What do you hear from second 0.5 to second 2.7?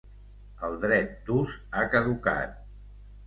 El dret d'ús ha caducat.